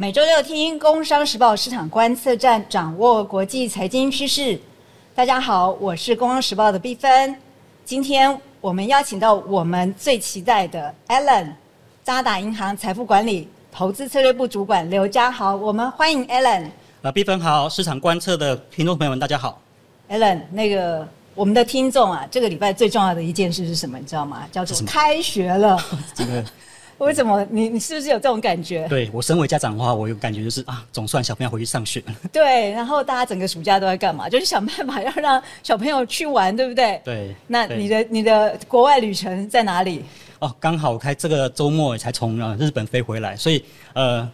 [0.00, 4.58] 每周六听《工商时报市场观测站》，掌握国际财经趋势。
[5.14, 7.36] 大家好，我是《工商时报》的毕芬。
[7.84, 11.52] 今天我们邀请到我们最期待的 Alan，
[12.02, 15.54] 渣打银行财富管理投资策略部主管刘家豪。
[15.54, 16.70] 我们欢迎 Alan。
[17.02, 19.60] 啊，毕芬好，市场观测的听众朋友们，大家好。
[20.08, 23.98] Alan，那个我们的听众啊，这个礼拜最重要的一件事是什么？
[23.98, 24.48] 你知道吗？
[24.50, 25.78] 叫做开学了。
[26.16, 26.42] 这个。
[27.00, 28.86] 为什么你你是不是有这种感觉？
[28.88, 32.14] 对我身为家长的话，我有感觉就是啊，总算小朋友回去上学了。
[32.32, 34.28] 对，然后大家整个暑假都在干嘛？
[34.28, 37.00] 就是想办法要让小朋友去玩，对不对？
[37.04, 37.34] 对。
[37.46, 40.04] 那你的你的国外旅程在哪里？
[40.40, 44.26] 哦，刚好开这个周末才从呃日本飞回来，所以呃，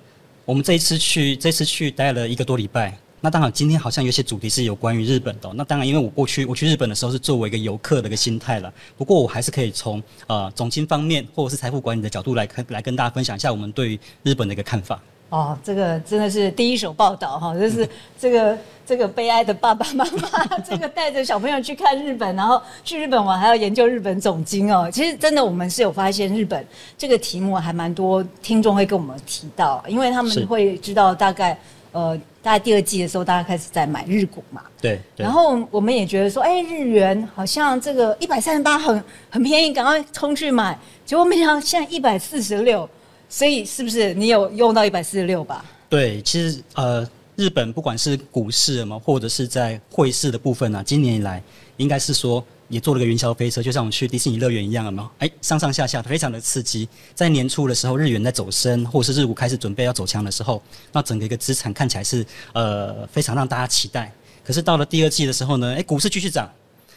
[0.45, 2.97] 我们这一次去这次去待了一个多礼拜。
[3.27, 5.51] 那当然，今天好像有些主题是有关于日本的。
[5.55, 8.73] 那当然，因为我过去我去日本的时候是作为一个游客的一个心态了。
[8.97, 15.03] 不过，我还是可以从呃总经方面或者是财富管理的角度来跟来跟大家分享一下我们对于日本的一个看法。
[15.31, 24.89] 哦，这个真的是第一手报道哈，就是这个这个悲哀的爸爸妈妈， 这个带着小朋友去看日本，然后去日本玩还要研究日本总经哦。
[24.89, 26.65] 其实真的，我们是有发现日本
[26.97, 31.59] 这个题目还蛮多听众会跟我们提到，因为他们会知道大概。
[31.97, 34.63] 呃，大概第二季的时候，大家开始在买日股嘛。
[34.83, 35.01] 对。
[35.17, 40.79] 然后我们也觉得说，哎，日元好像这个一百三十八很很便宜，赶快冲去买。
[41.07, 42.87] 结果没想到现在一百四十六，
[43.31, 45.65] 所以是不是你有用到一百四十六吧？
[45.89, 51.43] 对，其实呃，日本不管是股市嘛，或者是在汇市的部分呢，今年以来
[51.79, 52.45] 应该是说。
[52.69, 55.11] 也坐了个云霄飞车，就像我们去迪士尼乐园一样，有没有？
[55.19, 56.89] 哎，上上下下非常的刺激。
[57.15, 64.13] 在年初的时候，日元在走升，或是日股开始准备要走强的时候，那整个一个资产看起来是呃非常让大家期待。
[64.45, 66.51] 可是到了第二季的时候呢，哎，股市继续涨，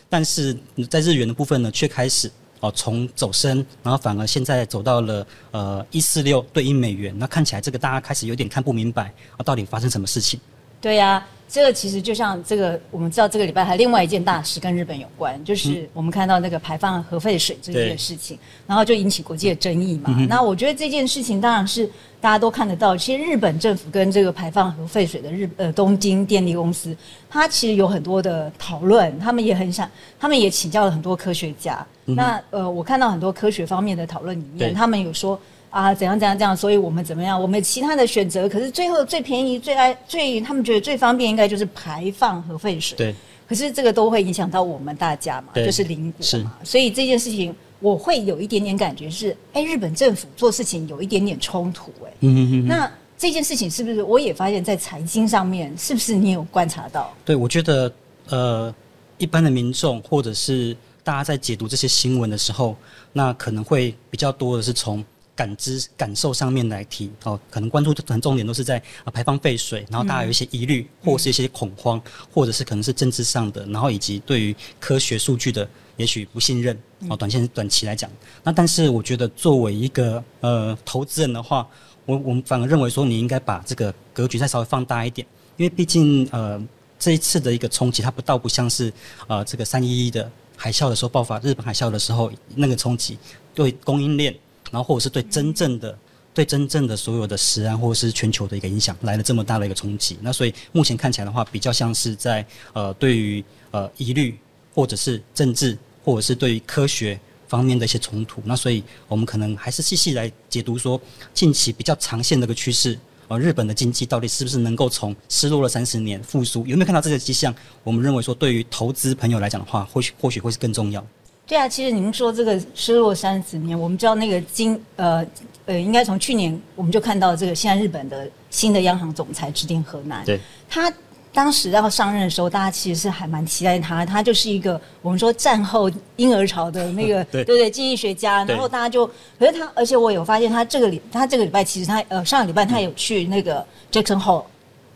[0.09, 0.57] 但是
[0.89, 10.39] 在日元的部分呢，却开始哦从走升，然后反而现在走到了呃一四六对应美元，那看起来这个大家开始有点看不明白啊，到底发生什么事情？
[10.81, 11.25] 对呀。
[11.51, 20.15] 这个其实就像这个，我们知道这个礼拜还另外一件大事跟日本有关，就是我们看到那个排放核废水这件事情，然后就引起国际的争议嘛。
[20.29, 21.89] 那我觉得这件事情当然是
[22.21, 26.95] 大家都看得到，其实日本政府跟这个排放核废水的日呃东京电力公司，
[27.27, 29.89] 它其实有很多的讨论，他们也很想，
[30.19, 31.83] 他们也请教了很多科学家。
[32.05, 35.41] 那呃，我看到很多科学方面的讨论里面，他们有说。
[35.69, 37.39] 啊，怎样怎样怎样，所以我们怎么样？
[37.39, 42.97] 我们其他的选择，可是最后最便宜、最爱、最他们觉得最方便，应该就是排放核废水。
[42.97, 43.15] 对。
[43.47, 46.55] 可是这个都会影响到我们大家嘛，就是邻国嘛。
[46.63, 52.11] 所以这件事情，我会有一点点感觉是，哎，日本政府做事情有一点点冲突，哎。
[52.21, 52.67] 嗯嗯嗯。
[52.67, 57.11] 那这件事情是不是我也发现，在财经上面，是不是你有观察到？
[57.25, 57.91] 对，我觉得
[58.27, 58.73] 呃，
[59.17, 62.75] 一般的民众或者是大家在解读这些新闻的时候，
[63.13, 65.03] 那可能会比较多的是从。
[65.39, 72.01] 感知感受上面来提哦，可能关注很重点都是在啊排放废水，然后大家有一些疑虑，或是一些恐慌，
[72.33, 76.77] 或者是可能是政治上的，然后以及对于科学数据的也许不信任
[77.07, 78.11] 哦，短线短期来讲，
[78.43, 81.65] 那但是我觉得作为一个呃投资人的话，
[82.05, 85.25] 我我们反而认为说你应该把这个格局再稍微放大一点，
[85.55, 86.61] 因为毕竟呃
[86.99, 88.91] 这一次的一个冲击，它不倒不像是
[89.27, 93.17] 呃这个三一一的海啸的时候爆发，日本海啸的时候那个冲击
[93.55, 94.35] 对供应链。
[94.71, 95.97] 然后或者是对真正的、
[96.33, 104.37] 对真正的所有的食安或者是全球的一个影响来了这么大的一个冲击，那所以目前看起来的话，比较像是在呃对于呃疑虑
[104.73, 111.01] 或者是政治或者是对于科学方面的一些冲突，那所以我们可能还是细细来解读说
[111.33, 112.97] 近期比较长线的一个趋势，
[113.27, 116.65] 呃日本的经济到底是不是能够从失落了三十年复苏？
[116.67, 117.53] 有没有看到这个迹象？
[117.83, 121.05] 我们认为说对于投资朋友来讲的话，或许或许会是更重要。
[121.49, 125.25] 对啊，其实你们说这个失落三十年，我们知道那个今呃
[125.65, 130.39] 呃，应该从去年我们就看到这个现在日本的新的央行总裁指定河南，对，
[130.69, 130.93] 他
[131.33, 137.43] 当时要上任的时候，大家其实是还蛮期待他，他就是一个我们说战后婴儿潮的那个 对。
[137.43, 139.07] 对经济学家，然后大家就
[139.39, 144.43] 可是他，而且我有发现他这个礼他这个礼拜其实他呃上个礼拜他有去那个 Jackson Hole。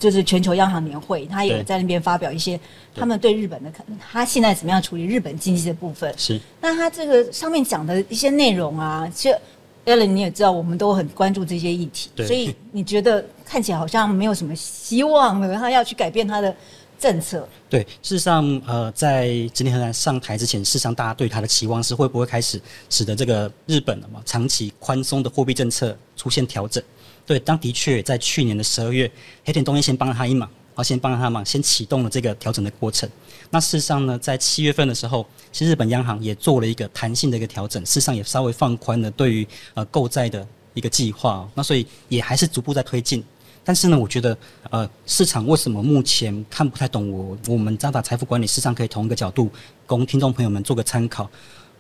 [0.04, 2.60] 就是全球央行年会，他也在那边发表一些
[2.94, 6.14] 他们对日本的看，他现在怎么样处理日本经济的部分。
[6.18, 9.40] 是，那他这个上面讲的一些内容啊，其实
[9.86, 16.54] Ellen 你也知道，我们都很关注这些议题，所以你觉得看起来好像没有什么希望了，他要去改变他的
[17.00, 17.48] 政策。
[17.70, 26.84] 对，事实上，呃，在今天和上台之前，事实上大家对他的期望是会不会开始使得这个日本的嘛长期宽松的货币政策出现调整。
[27.26, 29.10] 对，当的确在去年的十二月，
[29.46, 33.10] 黑田东彦先帮了他一忙，啊，先帮了他忙，先启动了这个调整的过程。
[33.50, 41.48] 那事实上呢，在七月份的时候，其实日本央行也做了一个弹性的一个调整，事实上也稍微放宽了对于呃购债的一个计划。
[41.54, 43.24] 那所以也还是逐步在推进。
[43.64, 44.38] 但是呢，我觉得
[44.70, 47.38] 呃，市场为什么目前看不太懂我？
[47.48, 49.50] 我们渣打财富管理，事实上可以同一个角度
[49.86, 51.30] 供听众朋友们做个参考。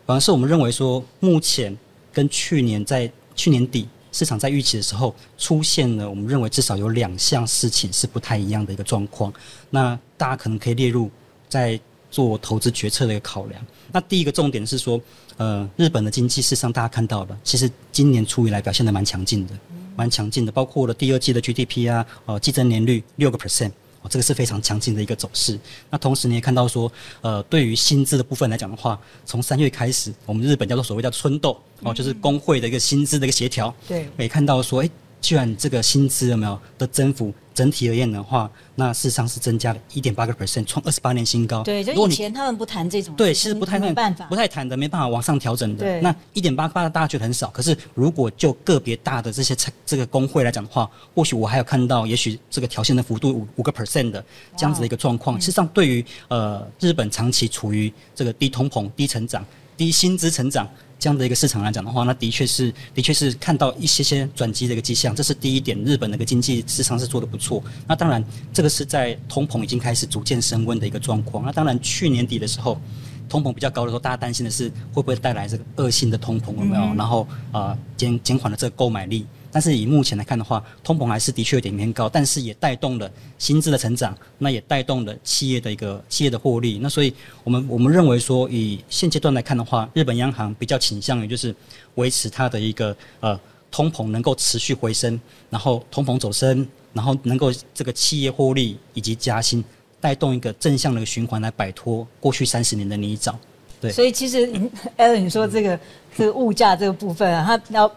[0.05, 1.77] 反而是我们认为说，目前
[2.13, 9.33] 跟去年在去年底市场在预期的时候，出现了我们认为至少有两项事情是不太一样的一个状况。
[9.69, 11.11] 那大家可能可以列入
[11.49, 11.77] 在
[12.09, 13.65] 做投资决策的一个考量。
[13.91, 15.01] 那第一个重点是说，
[15.37, 19.53] 呃，日本的经济事实上大家看到的，其实今年初以来表现的蛮强劲的，
[19.95, 23.71] 蛮强劲的，包括了第二季的 GDP 啊，呃，季增年率六个 percent。
[24.03, 25.59] 哦，这个是非常强劲的一个走势。
[25.89, 26.91] 那同时你也看到说，
[27.21, 33.73] 呃，对于薪资的部分来讲的话，从三月开始，我们日本叫做所谓叫春斗，哦，就是工会的一个薪资的一个协调。
[33.87, 34.89] 对，也看到说，哎。
[35.23, 37.33] 居然这个薪资有没有的增幅？
[37.53, 41.63] 整体而言的话，那事实上是增加了一点八个 percent，创二十八年新高。
[41.63, 45.83] 对，就以前他们不谈这种，对，其实不太没办法，不太谈的，没办法往上调整的。
[45.83, 49.55] 对，那一点八八大家觉得很少，可是如果就个别大的这些
[49.85, 54.23] 这个工会来讲的话，或许我还有看到，也许这个调薪的幅度五五个 percent 的
[54.57, 55.39] 这样子的一个状况。
[55.39, 59.45] 事实上，对于呃日本长期处于这个低通膨、低成长、
[59.77, 60.69] 低薪资成长。
[60.99, 65.13] 这样的一个市场来讲的话，那的确是，的确是看到一些些转机的一个迹象。
[65.13, 67.61] 这是第一点，日本的一个经济市场是做的不错。
[67.85, 68.23] 那当然，
[68.53, 71.43] 这个是在通膨已经开始逐渐升温的一个状况。
[71.43, 72.79] 那当然，去年底的时候，
[73.27, 76.95] 通膨比较高的时候，大家担心的是会不会带来这个恶性的通膨有没有？
[76.95, 79.25] 然后啊，减减缓了这个购买力。
[79.53, 86.79] 但是以目前来看的话，通膨还是的确有点偏高，但是也带动了薪资的成长，那也带动了企业的一个企业的获利。
[86.81, 87.13] 那所以
[87.43, 91.55] 我们我们认为说，以现阶段来看的话，日本央行比较倾向于就是
[91.95, 93.39] 维持它的一个呃
[93.69, 95.21] 通膨能够持续回升，
[95.51, 99.63] 然后通膨走升，然后能够这个企业获利以及加薪，
[100.01, 103.35] 带动一个正向的循环来摆脱过去三十年的泥沼。
[103.79, 104.51] 对，所以其实
[104.97, 105.79] Alan 你说这个
[106.17, 107.87] 这个物价这个部分啊，它要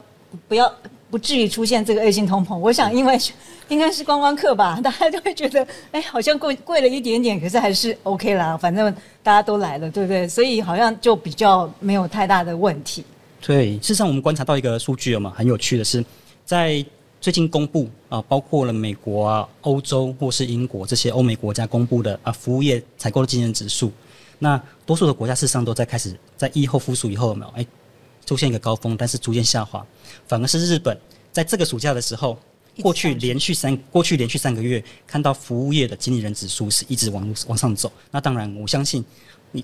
[0.47, 0.71] 不要？
[1.09, 3.17] 不至于出现这个恶性通膨，我想因为
[3.69, 8.93] 应该是观光客吧， 大家就会觉得，哎，好像贵贵了一点点，可是还是 OK 啦，反正
[9.23, 10.27] 大家都来了，对不对？
[10.29, 13.05] 所以好像就比较没有太大的问题。
[13.41, 16.05] 对，事实上我们观察到一个数据了嘛，很有趣的是，
[16.45, 16.85] 在
[17.21, 23.93] 最近公布啊，包括了美国啊、欧洲或是英国这些欧美国家公布的啊服务业采购的经验指数，
[24.39, 27.53] 那多数的国家事实上都在开始在疫后复苏以后有没有？
[27.57, 27.67] 哎。
[28.25, 29.87] 出现一个高峰，但是逐渐下滑，
[30.27, 30.99] 反而是日本
[31.33, 32.39] 在这个暑假的时候，
[32.83, 37.91] 过去连续三过去连续三个月，看到服务业的经理人指数是一直往往上走。
[38.11, 39.05] 那当然，我相信，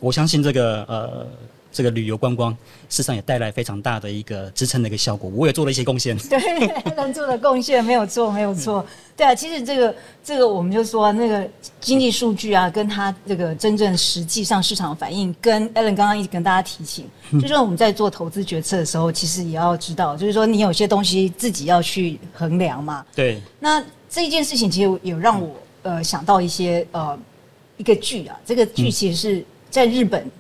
[0.01, 1.27] 我相信这个呃。
[1.73, 2.53] 这个旅游观光，
[2.89, 5.31] 事实上也带来非常大的一个支撑的一个效果。
[5.35, 8.85] 我也做了一些贡献， 对，能做的贡献没有错，没有错。
[9.17, 11.49] 对啊，其实这个这个，我们就说那个
[11.81, 17.07] 经济数据啊，跟它这个真正实际上市场反应，跟 Allen 刚刚一直跟大家提醒，
[17.41, 23.05] 就是我们在做投资决策的时候，其实也要知道，就是说你有些东西自己要去衡量嘛。
[23.15, 23.41] 对。
[23.59, 27.19] 那这一件事情其实有让我呃想到一些呃
[27.77, 30.31] 一个剧啊，这个剧其实是在日本。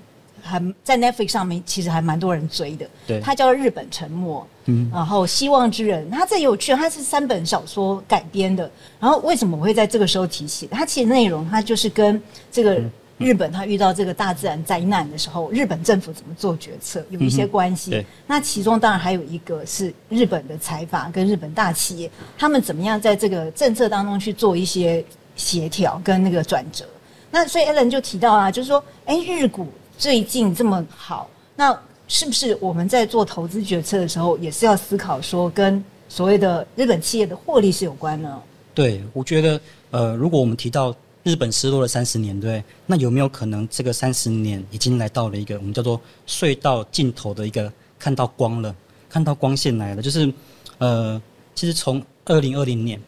[0.42, 2.86] 还在 Netflix 上面，其实还蛮多人追的。
[3.06, 8.68] 对，它叫《日本沉默》，嗯，然后《希望之人》，它这有趣，它是三本小说改编的。
[8.98, 10.66] 然后为什么我会在这个时候提起？
[10.66, 12.80] 它其实内容它就是跟这个
[13.18, 18.04] 日本，它遇到这个大自然灾难的时候，日本政府怎么做决策有一些关系。
[18.26, 25.04] 那其中当然还有一个是日本的财阀跟日本大企业，他们怎么样在这个政策当中去做一些
[25.36, 26.84] 协调跟那个转折。
[27.30, 29.68] 那所以 Allen 就提到啊，就是说，哎，日股。
[30.02, 38.42] 最近这么好，那是不是我们在做投资决策的时候，也是要思考说，跟所谓的日本企业的获利是有关呢？
[38.74, 39.60] 对，我觉得，
[39.92, 40.92] 呃，如果我们提到
[41.22, 48.74] 日本失落了三十年，对，那有没有可能这个三十年已经来到了一个我们叫做隧道尽头的一个看到光了，
[49.08, 50.02] 看到光线来了？
[50.02, 50.34] 就是，
[50.78, 51.22] 呃，
[51.54, 53.00] 其实从二零二零年，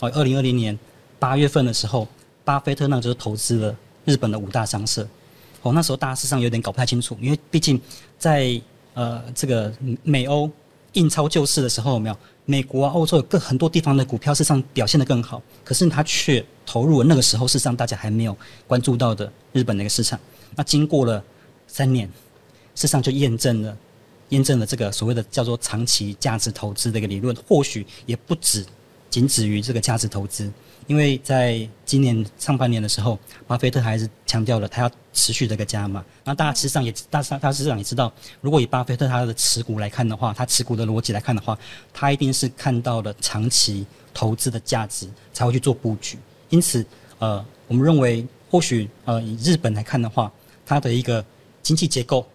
[0.00, 0.78] 哦，二零二零年
[1.18, 2.06] 八月份的时候，
[2.44, 5.08] 巴菲特那就是投资了日本的五大商社。
[5.62, 7.80] 哦，那时候大家事实上有点搞不太清楚，因为毕竟
[8.18, 8.60] 在
[8.94, 10.50] 呃这个美欧
[10.92, 20.18] 印钞救市的时候，没有美国啊、欧洲有更很多地方的股票事实上表现的更好，可是他却投入了那个时候事实上大家还没有关注到的日本的一个市场。
[20.56, 21.22] 那经过了
[21.66, 22.06] 三年，
[22.74, 23.76] 事实上就验证了
[24.30, 28.66] 验证了这个所谓的叫做长期价值投资的一个理论，或许也不止
[29.08, 30.50] 仅止于这个价值投资。
[30.88, 33.16] 因为在今年上半年的时候，
[33.46, 36.04] 巴菲特还是强调了他要持续的一个加码。
[36.24, 41.58] 那大家实际上也，大家大实际上也知道，如果以巴菲特他的持股来看的话，他持股的逻辑来看的话，
[41.92, 46.18] 他一定是看到了长期投资的价值才会去做布局。
[46.48, 46.84] 因此，
[47.18, 50.30] 呃，我们认为或许呃以日本来看的话，
[50.64, 51.24] 它的一个
[51.62, 52.26] 经济结构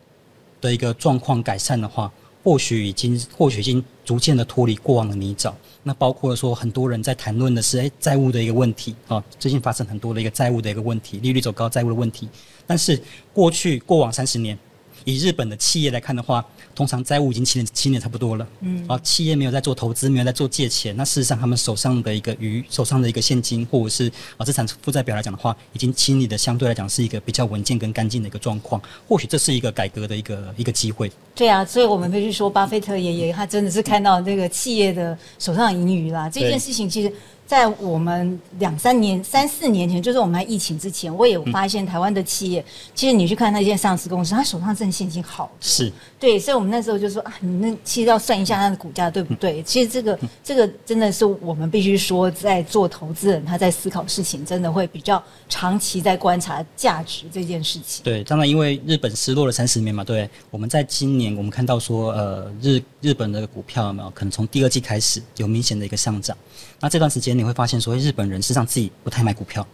[0.62, 2.12] 的一个状况改善的话。
[2.48, 5.54] 或许已经或许已经逐渐的脱离过往的泥沼。
[5.84, 12.30] 那包括说很多人在谈论的是，哎，债务的一个问题啊，最近发生很多的一个债务的一个问题，利率走高，债务的问题。
[12.66, 12.98] 但是
[13.34, 14.58] 过去过往三十年。
[15.08, 16.46] 以日本的企业来看的话，
[16.76, 18.46] 通常债务已经七年七年差不多了。
[18.60, 28.82] 嗯，啊，企业没有在做投资，没有在做借钱，那事实上他们手上的一个余手上的一个现金或者是啊资产负债表来讲的话，已经清理的相对来讲是一个比较稳健跟干净的一个状况。
[29.08, 31.10] 或许这是一个改革的一个一个机会。
[31.34, 36.30] 对啊，所以我们必须说，巴菲特爷爷他真的是看到这个企业的手上盈余啦。
[36.30, 37.10] 这件事情其实。
[37.48, 42.64] 在我们两三年、三四年前，就是我们在疫情之前，我也有发现台湾的企业，
[42.94, 45.50] 其实你去看那些上市公司，他手上挣现金好。
[45.62, 45.90] 是，
[46.20, 49.64] 对，所以我们那时候就说啊，你那其实要算一下它的股价对不对？
[49.64, 58.04] 其实这个这个真的是我们必须说，在做投资人他在思考事情，真的会比较长期在观察价值这件事情。
[58.04, 66.36] 对，当然因为日本失落了三十年嘛，对，我们在今年我们看到说，呃，日日本的股票有没有可能从第二季开始有明显的一个上涨？
[66.80, 69.66] 那这段时间你会发现，说日本人实际上自己不太买股票，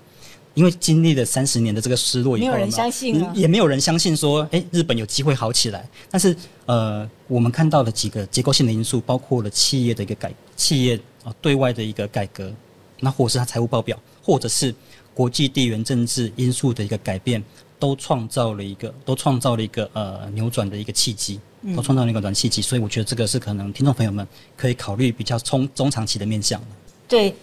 [0.54, 5.88] 因为经历了三十年的这个失落以后，没有人相信也没有人相信说，哎，日本有机会好起来。
[6.12, 12.54] 但是，呃，我们看到了几个结构性的因素，包括了企业的一个改，企业啊对外的一个改革，
[13.00, 14.74] 那或者是它财务报表，或者是
[15.14, 17.44] 国际地缘政治因素的一个改变，
[17.80, 21.40] 都创造了一个，都创造了一个呃扭转的一个契机，
[21.76, 22.62] 都创造了一个暖契机。
[22.62, 26.62] 所以，我觉得这个是可能听众朋友们可以考虑比较中中长期的面向。
[27.08, 27.34] 对，那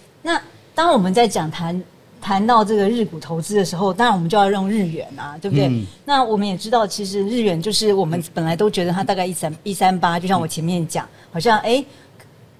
[0.81, 1.83] 当我们在讲谈
[2.23, 5.71] 谈到这个日股投资的时候，当然我们就要用日元啊，对不对？
[6.07, 11.85] 那我们也知道，其实日元就是我们本来都觉得它大概一三一三八，就像我前面讲，好像哎，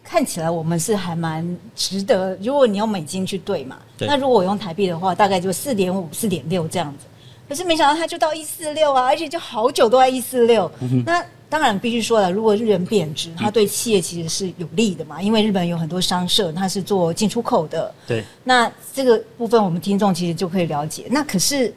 [0.05, 2.37] 看起来我们是还蛮值得。
[2.43, 7.07] 如果你用美金去兑嘛，那如果我用台币的话，大概就四点五、四点六这样子。
[7.49, 10.71] 可是没想到它就到一四六啊，而且就好久都在一四六。
[11.07, 17.93] 那当然必须说了，如果日元贬值，它对企业其实是有利的嘛，因为日本有很多商社，它是做进出口的。
[18.07, 18.25] 对。
[18.45, 21.07] 那这个部分我们听众其实就可以了解。
[21.11, 21.75] 那可是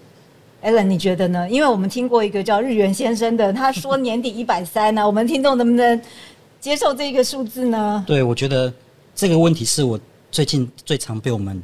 [0.61, 1.49] ，Allen，你觉得呢？
[1.49, 5.99] 因为我们听过一个叫日元先生的，他说年底 一百三呢，我们听众能不能
[6.61, 8.03] 接受这个数字呢？
[8.05, 8.71] 对，我觉得
[9.15, 9.99] 这个问题是我
[10.29, 11.59] 最近最常被我们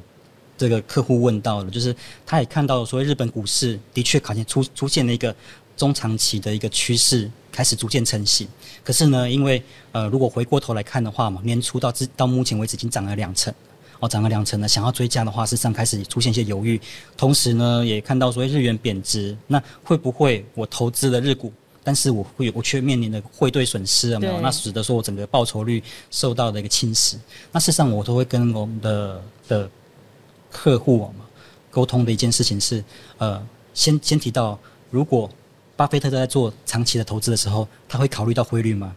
[0.58, 5.36] 这个客户问到的，就是他也看到说日本股市的确考现出出现了一个。
[5.80, 8.48] 中长期的一个趋势开始逐渐成型，
[8.86, 9.62] 可是呢，因为
[9.92, 13.54] 呃，如果回过头来看的话嘛，年初到至到目前为止已经涨了两成，
[14.00, 16.80] 哦，涨了两成呢，想要追加的话，事实上开始出现一些犹豫。
[17.18, 21.52] 同时呢，也看到说日元贬值，那会不会我投资了日股，
[21.84, 24.40] 但是我会我却面临的汇兑损失了没有？
[24.40, 27.18] 那使得说我整个报酬率受到的一个侵蚀。
[27.52, 29.70] 那事实上，我都会跟我们的的
[30.50, 31.26] 客户嘛
[31.70, 32.82] 沟通的一件事情是，
[33.18, 34.58] 呃，先先提到
[34.90, 35.30] 如果。
[35.80, 38.94] 巴菲特在做长期的投资的时候，他会考虑到汇率吗？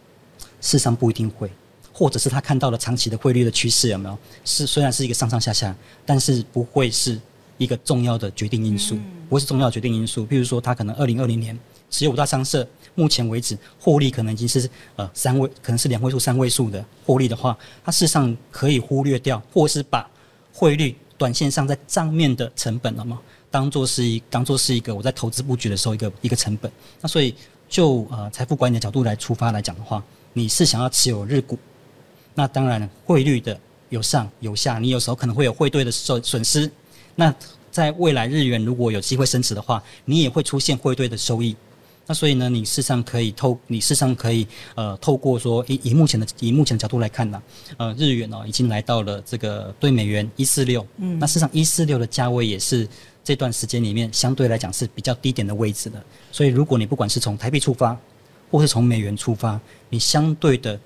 [0.60, 1.48] 事实上不一定会，
[1.92, 4.18] 或者是他看到了长期的汇率的趋势有没有？
[4.44, 5.72] 是虽然是一个上上下下，
[6.04, 7.16] 但是不会是
[7.56, 8.98] 一个重要的决定因素，
[9.28, 10.26] 不会是重要的决定因素。
[10.26, 11.56] 比如说，他可能二零二零年
[11.88, 20.10] 持有五大商社，目前为止获利可能已经是呃三位，可能是两位数、三位数的获利的话，他事实上可以忽略掉，或是把
[20.52, 23.20] 汇率短线上在账面的成本了吗？
[23.52, 27.34] 当做是一当做是一个我在投资布局的时候一个一个成本，那所以
[27.68, 31.58] 就呃财富管理的角度来出发来讲的话，你是想要持有日股，
[32.34, 33.56] 那当然汇率的
[33.90, 36.70] 有上有下，你有时候可能会有汇兑的损损失。
[37.14, 37.32] 那
[37.70, 41.54] 在未来日元如果有机会升值的话，你也会出现汇兑的收益。
[42.06, 47.42] 那所以呢，你事实上可以透，你事实上可以呃透过说以以目前的以目前的角度来看呢，
[47.76, 52.88] 呃日元哦已经来到了这个对美元一四六，嗯，那事实上一四六的价位也是。
[53.24, 56.02] 这段时间里面，相对来讲是比较低点的位置的。
[56.30, 57.96] 所以，如果你不管是从台币出发，
[58.50, 60.78] 或是从美元出发，你相对的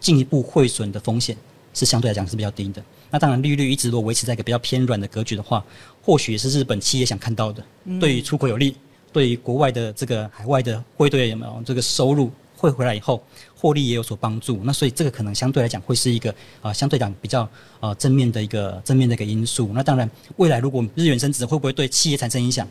[0.00, 1.36] 进一步汇损的风险
[1.74, 2.82] 是相对来讲是比较低的。
[3.10, 5.62] 那当然，利率一直如果维持在一个比较偏软的格局的话，
[6.02, 7.62] 或许也是日本企业想看到的，
[8.00, 8.74] 对于出口有利，
[9.12, 12.30] 对于国外的这个海外的汇兑有没有这个收入。
[12.54, 13.20] 汇回来以后，
[13.56, 14.60] 获利也有所帮助。
[14.62, 17.40] 那所以这个可能相对来讲会是一个啊，相对讲比较
[17.80, 19.72] 啊正面的一个正面的一个因素。
[19.74, 22.64] 那当然，未来如果日元升值，会不会对企业产生影响？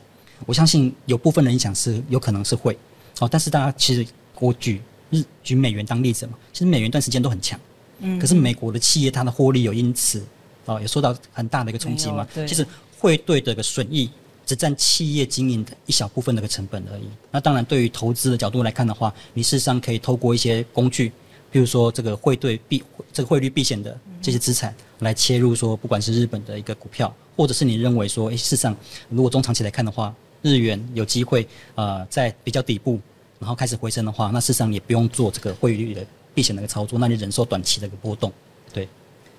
[0.46, 2.74] 我相信有部分的影响是有可能是会。
[3.20, 4.08] 哦，但是大家其实
[4.40, 7.60] 我举日举美元当例子嘛，其实美元一段时间都很强。
[8.00, 8.18] 嗯。
[8.18, 10.24] 可是美国的企业它的获利有因此
[10.68, 12.26] 哦也受到很大的一个冲击嘛？
[12.48, 12.66] 其实
[12.98, 14.10] 汇兑的一个损益。
[14.46, 17.04] 只占企业经营的一小部分的个成本而已。
[17.32, 21.12] 那当然，对于投资的角度来看的话，你事实上可以透过一些工具，
[21.52, 22.84] 比如说这个汇兑避
[23.14, 28.76] 这个汇率避险的这些资产来切入，说不管是日本的一个股票，或者是你认为说，诶，事实上
[29.10, 33.00] 如果中长期来看的话，日元有机会呃在比较底部，
[33.40, 38.32] 然后开始回升的话，那事实上也不用做这个汇率的避险的一个操作，那你忍受短期的一个波动。
[38.74, 38.88] 对，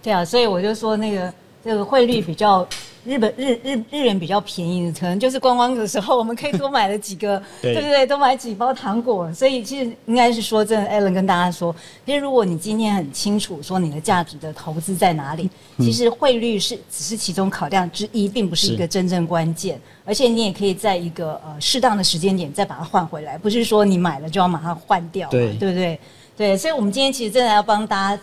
[0.02, 1.32] 对啊，所以我就说那个
[1.64, 2.66] 这个汇率比较
[3.04, 8.06] 日本日日日元比较便宜，可能就是观光的时候我们可以多买了几个， 对对不对？
[8.06, 9.32] 多买几包糖果。
[9.32, 11.75] 所以其实应该是说，真的 Alan 跟大家说，
[12.06, 19.80] 其实如果你今天很清楚说你的价值的投资在哪里，其实汇率是只是其中考量之一，并不是一个真正关键。
[20.04, 25.99] 而且你也可以在一个呃适当的时间点再把它换回来，不是说你买了就要马上换掉嘛，对对不对？
[26.37, 28.23] 对，所以我们今天其实真的要帮大家。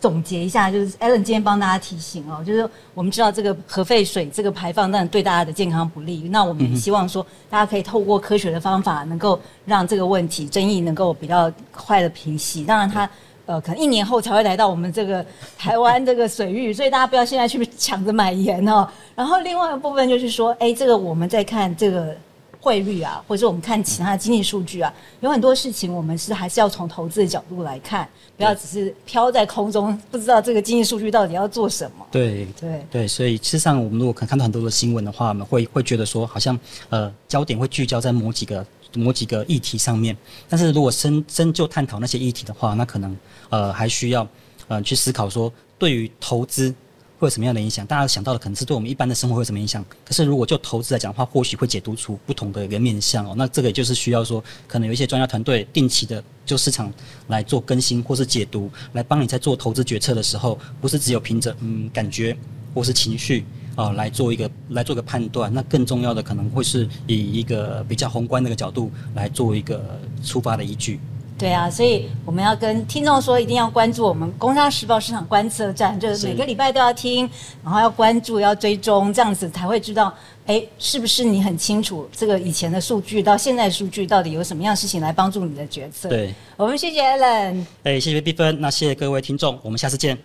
[0.00, 6.28] 总结一下，就是 Alan 今天帮大家提醒哦，就是我们知道这个核废水这个排放，当然对大家的健康不利。
[6.30, 12.64] 那我们也希望说，大家可以透过科学的方法，能够让这个问题争议能够比较快的平息。
[12.64, 13.10] 当然，它
[13.46, 15.24] 呃可能一年后才会来到我们这个
[15.58, 18.88] 台湾这个水域，所以大家不要现在去抢着买盐哦。
[19.16, 22.16] 然后另外一个部分就是说，哎，这个我们在看这个。
[22.60, 32.06] 汇率啊，或者我们看其他的经济数据啊，有很多事情我们是还是要从投资的角度来看，不要只是飘在空中， 不知道这个经济数据到底要做什么。
[32.10, 40.16] 对对对，所以事实上，我们如果可看到很多的新闻的话，我们会会觉得说，好像呃焦点会聚焦在某几个某几个议题上面，
[40.48, 43.16] 但是如果深深就探讨那些议题的话，那可能
[43.50, 44.26] 呃还需要
[44.66, 46.74] 呃去思考说，对于投资。
[47.18, 47.84] 会有什么样的影响？
[47.84, 49.84] 大家想到的可能是对我们一般的生活会有什么影响？
[50.04, 53.34] 可是如果就投资来讲的话，或许会解读出不同的一个面向哦。
[53.36, 56.92] 那这个就是需要说，可能有一些专家团队定期的就市场
[57.26, 62.36] 来做更新或是解读，来帮你在做投资决策的时候，不是只有凭着嗯感觉
[62.72, 63.44] 或是情绪
[63.74, 65.52] 啊来做一个来做个判断。
[65.52, 71.00] 那更重要的可能会是以一个比较宏观的一个角度来做一个出发的依据。
[71.38, 77.30] 对啊，所以我们要跟听众说，一定要关注我们《工商时报》市场观测站，就是每个礼拜都要听，
[77.62, 80.12] 然后要关注、要追踪，这样子才会知道，
[80.46, 86.08] 哎，是不是你很清楚这个以前的数据到现在的数据到底有什么样事情来帮助你的决策？
[86.08, 90.18] 对，我们谢谢 Allen，哎，谢谢碧芬，那谢谢各位听众，我们下次见。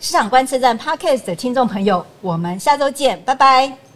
[0.00, 3.87] 市场观测站 Podcast 的听众朋友，我们下周见，拜拜。